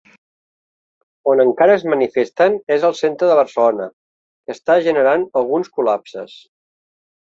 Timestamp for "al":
2.91-2.97